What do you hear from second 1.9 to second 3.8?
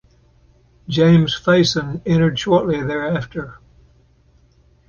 entered shortly thereafter.